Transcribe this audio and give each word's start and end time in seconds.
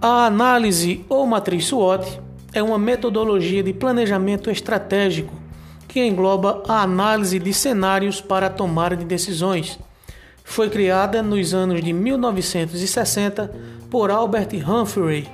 A 0.00 0.26
análise 0.26 1.04
ou 1.08 1.26
matriz 1.26 1.66
SWOT 1.66 2.20
é 2.52 2.62
uma 2.62 2.78
metodologia 2.78 3.62
de 3.62 3.72
planejamento 3.72 4.50
estratégico 4.50 5.32
que 5.88 6.04
engloba 6.04 6.62
a 6.68 6.82
análise 6.82 7.38
de 7.38 7.52
cenários 7.54 8.20
para 8.20 8.48
a 8.48 8.50
tomada 8.50 8.94
de 8.94 9.06
decisões. 9.06 9.78
Foi 10.44 10.68
criada 10.68 11.22
nos 11.22 11.54
anos 11.54 11.82
de 11.82 11.94
1960 11.94 13.50
por 13.90 14.10
Albert 14.10 14.50
Humphrey, 14.68 15.26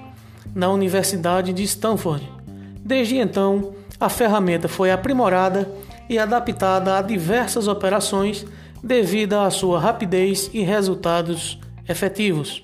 na 0.55 0.69
Universidade 0.71 1.53
de 1.53 1.65
Stanford. 1.65 2.27
Desde 2.85 3.17
então, 3.17 3.75
a 3.99 4.09
ferramenta 4.09 4.69
foi 4.69 4.93
aprimorada 4.93 5.69
e 6.09 6.21
adaptada 6.21 6.99
a 6.99 7.03
diversas 7.03 7.67
operações 7.67 8.47
devido 8.83 9.35
à 9.35 9.51
sua 9.51 9.81
rapidez 9.81 10.51
e 10.53 10.63
resultados 10.63 11.59
efetivos. 11.89 12.63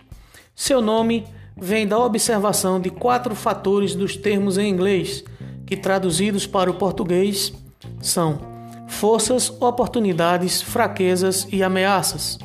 Seu 0.55 0.81
nome 0.81 1.25
vem 1.61 1.87
da 1.87 1.99
observação 1.99 2.81
de 2.81 2.91
quatro 2.91 3.35
fatores 3.35 3.95
dos 3.95 4.17
termos 4.17 4.59
em 4.59 4.69
inglês, 4.69 5.25
que 5.67 5.77
traduzidos 5.77 6.47
para 6.47 6.71
o 6.71 6.75
português 6.75 7.53
são 8.01 8.41
forças, 8.87 9.51
oportunidades, 9.61 10.63
fraquezas 10.63 11.47
e 11.53 11.63
ameaças. 11.63 12.39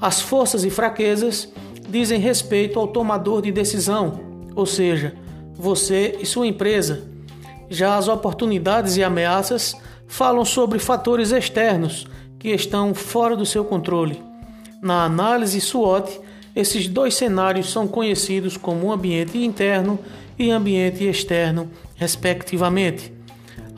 As 0.00 0.20
forças 0.20 0.64
e 0.64 0.70
fraquezas 0.70 1.48
dizem 1.88 2.18
respeito 2.18 2.78
ao 2.78 2.88
tomador 2.88 3.42
de 3.42 3.52
decisão, 3.52 4.20
ou 4.54 4.66
seja, 4.66 5.14
você 5.54 6.16
e 6.20 6.26
sua 6.26 6.46
empresa. 6.46 7.08
Já 7.68 7.96
as 7.96 8.08
oportunidades 8.08 8.96
e 8.96 9.04
ameaças 9.04 9.74
falam 10.06 10.44
sobre 10.44 10.78
fatores 10.78 11.32
externos 11.32 12.06
que 12.38 12.50
estão 12.50 12.94
fora 12.94 13.36
do 13.36 13.44
seu 13.46 13.64
controle. 13.64 14.22
Na 14.80 15.04
análise 15.04 15.60
SWOT, 15.60 16.20
esses 16.56 16.88
dois 16.88 17.14
cenários 17.14 17.70
são 17.70 17.86
conhecidos 17.86 18.56
como 18.56 18.90
ambiente 18.90 19.36
interno 19.36 19.98
e 20.38 20.50
ambiente 20.50 21.04
externo, 21.04 21.70
respectivamente. 21.96 23.12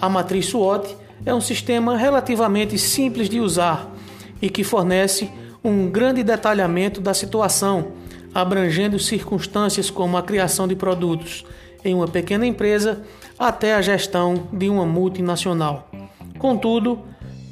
A 0.01 0.09
matriz 0.09 0.47
SWOT 0.47 0.97
é 1.27 1.35
um 1.35 1.41
sistema 1.41 1.97
relativamente 1.97 2.79
simples 2.79 3.29
de 3.29 3.41
usar 3.41 3.93
e 4.41 4.49
que 4.49 4.63
fornece 4.63 5.29
um 5.63 5.91
grande 5.91 6.23
detalhamento 6.23 7.01
da 7.01 7.13
situação, 7.13 7.89
abrangendo 8.33 8.97
circunstâncias 8.97 9.91
como 9.91 10.17
a 10.17 10.23
criação 10.23 10.69
de 10.69 10.77
produtos 10.77 11.45
em 11.85 11.95
uma 11.95 12.07
pequena 12.07 12.47
empresa 12.47 13.03
até 13.37 13.75
a 13.75 13.83
gestão 13.83 14.49
de 14.53 14.69
uma 14.69 14.87
multinacional. 14.87 15.91
Contudo, 16.39 17.01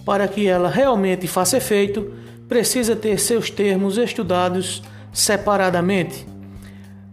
para 0.05 0.29
que 0.29 0.47
ela 0.47 0.69
realmente 0.69 1.27
faça 1.27 1.57
efeito, 1.57 2.13
precisa 2.49 2.95
ter 2.95 3.19
seus 3.19 3.51
termos 3.51 3.99
estudados 3.99 4.83
separadamente. 5.17 6.27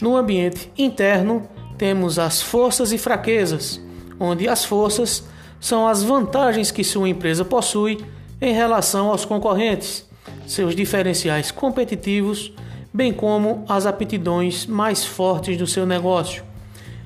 No 0.02 0.18
ambiente 0.18 0.70
interno, 0.78 1.44
temos 1.78 2.20
as 2.20 2.42
forças 2.42 2.92
e 2.92 2.98
fraquezas, 2.98 3.82
onde 4.20 4.46
as 4.46 4.66
forças 4.66 5.24
são 5.58 5.88
as 5.88 6.04
vantagens 6.04 6.70
que 6.70 6.84
sua 6.84 7.08
empresa 7.08 7.46
possui 7.46 8.04
em 8.42 8.54
relação 8.54 9.08
aos 9.08 9.24
concorrentes, 9.24 10.06
seus 10.46 10.76
diferenciais 10.76 11.50
competitivos, 11.50 12.52
bem 12.94 13.14
como 13.14 13.64
as 13.70 13.86
aptidões 13.86 14.66
mais 14.66 15.06
fortes 15.06 15.58
do 15.58 15.66
seu 15.66 15.86
negócio. 15.86 16.44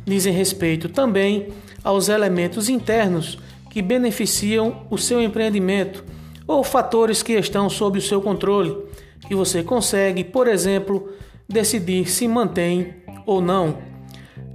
Dizem 0.03 0.33
respeito 0.33 0.89
também 0.89 1.49
aos 1.83 2.09
elementos 2.09 2.69
internos 2.69 3.37
que 3.69 3.83
beneficiam 3.83 4.87
o 4.89 4.97
seu 4.97 5.21
empreendimento 5.21 6.03
ou 6.47 6.63
fatores 6.63 7.21
que 7.21 7.33
estão 7.33 7.69
sob 7.69 7.99
o 7.99 8.01
seu 8.01 8.19
controle, 8.19 8.75
que 9.21 9.35
você 9.35 9.63
consegue, 9.63 10.23
por 10.23 10.47
exemplo, 10.47 11.11
decidir 11.47 12.09
se 12.09 12.27
mantém 12.27 12.95
ou 13.25 13.41
não. 13.41 13.77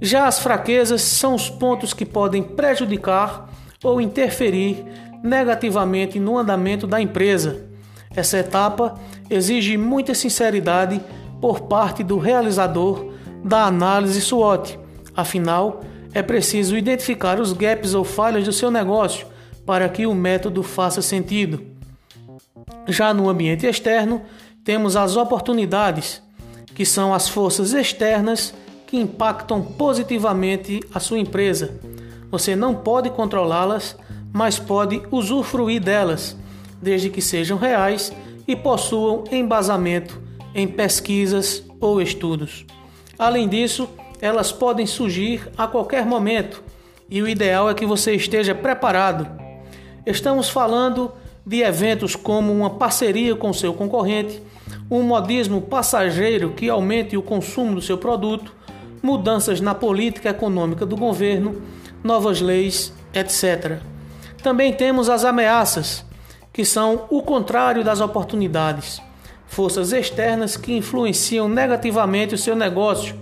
Já 0.01 0.27
as 0.27 0.39
fraquezas 0.39 1.01
são 1.01 1.35
os 1.35 1.49
pontos 1.49 1.93
que 1.93 2.05
podem 2.05 2.43
prejudicar 2.43 3.49
ou 3.83 4.01
interferir 4.01 4.83
negativamente 5.23 6.19
no 6.19 6.37
andamento 6.37 6.85
da 6.85 6.99
empresa. 6.99 7.65
Essa 8.15 8.39
etapa 8.39 8.95
exige 9.29 9.77
muita 9.77 10.13
sinceridade 10.13 11.01
por 11.39 11.61
parte 11.61 12.03
do 12.03 12.17
realizador 12.17 13.13
da 13.43 13.65
análise 13.65 14.21
SWOT. 14.21 14.79
Afinal, 15.15 15.81
é 16.13 16.21
preciso 16.21 16.77
identificar 16.77 17.39
os 17.39 17.53
gaps 17.53 17.93
ou 17.93 18.03
falhas 18.03 18.45
do 18.45 18.53
seu 18.53 18.69
negócio 18.69 19.25
para 19.65 19.87
que 19.89 20.05
o 20.05 20.13
método 20.13 20.61
faça 20.61 21.01
sentido. 21.01 21.65
Já 22.87 23.13
no 23.13 23.29
ambiente 23.29 23.65
externo, 23.65 24.21
temos 24.63 24.95
as 24.95 25.15
oportunidades, 25.15 26.21
que 26.73 26.85
são 26.85 27.13
as 27.13 27.27
forças 27.27 27.73
externas 27.73 28.53
que 28.87 28.97
impactam 28.97 29.61
positivamente 29.61 30.79
a 30.93 30.99
sua 30.99 31.19
empresa. 31.19 31.79
Você 32.31 32.55
não 32.55 32.73
pode 32.73 33.09
controlá-las, 33.09 33.95
mas 34.31 34.57
pode 34.57 35.01
usufruir 35.11 35.81
delas, 35.81 36.35
desde 36.81 37.09
que 37.09 37.21
sejam 37.21 37.57
reais 37.57 38.11
e 38.47 38.55
possuam 38.55 39.23
embasamento 39.31 40.21
em 40.55 40.67
pesquisas 40.67 41.63
ou 41.79 42.01
estudos. 42.01 42.65
Além 43.17 43.47
disso, 43.47 43.89
elas 44.21 44.51
podem 44.51 44.85
surgir 44.85 45.47
a 45.57 45.67
qualquer 45.67 46.05
momento 46.05 46.63
e 47.09 47.21
o 47.21 47.27
ideal 47.27 47.69
é 47.69 47.73
que 47.73 47.85
você 47.85 48.15
esteja 48.15 48.55
preparado. 48.55 49.27
Estamos 50.05 50.49
falando 50.49 51.11
de 51.45 51.61
eventos 51.61 52.15
como 52.15 52.53
uma 52.53 52.69
parceria 52.69 53.35
com 53.35 53.51
seu 53.51 53.73
concorrente, 53.73 54.41
um 54.89 55.01
modismo 55.01 55.61
passageiro 55.61 56.51
que 56.51 56.69
aumente 56.69 57.17
o 57.17 57.21
consumo 57.21 57.75
do 57.75 57.81
seu 57.81 57.97
produto, 57.97 58.53
mudanças 59.01 59.59
na 59.59 59.75
política 59.75 60.29
econômica 60.29 60.85
do 60.85 60.95
governo, 60.95 61.61
novas 62.03 62.39
leis, 62.39 62.93
etc. 63.13 63.79
Também 64.41 64.73
temos 64.73 65.09
as 65.09 65.25
ameaças, 65.25 66.05
que 66.51 66.63
são 66.63 67.05
o 67.09 67.21
contrário 67.21 67.83
das 67.83 67.99
oportunidades, 67.99 69.01
forças 69.45 69.91
externas 69.91 70.55
que 70.55 70.73
influenciam 70.73 71.49
negativamente 71.49 72.35
o 72.35 72.37
seu 72.37 72.55
negócio. 72.55 73.15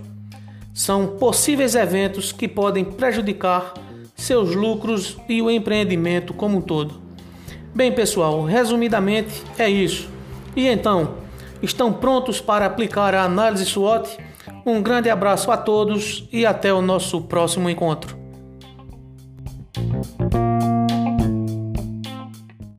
São 0.72 1.06
possíveis 1.18 1.74
eventos 1.74 2.32
que 2.32 2.48
podem 2.48 2.84
prejudicar 2.84 3.74
seus 4.14 4.54
lucros 4.54 5.16
e 5.28 5.42
o 5.42 5.50
empreendimento 5.50 6.32
como 6.32 6.58
um 6.58 6.60
todo. 6.60 7.01
Bem, 7.74 7.90
pessoal, 7.90 8.44
resumidamente 8.44 9.42
é 9.58 9.66
isso. 9.66 10.06
E 10.54 10.68
então, 10.68 11.14
estão 11.62 11.90
prontos 11.90 12.38
para 12.38 12.66
aplicar 12.66 13.14
a 13.14 13.24
análise 13.24 13.64
SWOT? 13.64 14.18
Um 14.66 14.82
grande 14.82 15.08
abraço 15.08 15.50
a 15.50 15.56
todos 15.56 16.28
e 16.30 16.44
até 16.44 16.70
o 16.70 16.82
nosso 16.82 17.22
próximo 17.22 17.70
encontro. 17.70 18.21